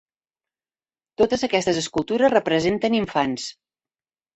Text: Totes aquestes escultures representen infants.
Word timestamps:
Totes 1.23 1.45
aquestes 1.49 1.79
escultures 1.85 2.37
representen 2.39 3.01
infants. 3.05 3.51